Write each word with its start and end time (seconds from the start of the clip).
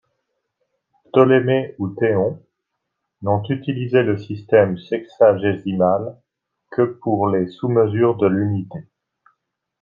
Ptolémée 1.09 1.75
ou 1.77 1.89
Théon 1.89 2.41
n'ont 3.21 3.43
utilisé 3.49 4.01
le 4.01 4.17
système 4.17 4.79
sexagésimal 4.79 6.15
que 6.71 6.81
pour 7.03 7.29
les 7.29 7.45
sous-mesures 7.45 8.17
de 8.17 8.25
l'unité. 8.25 8.79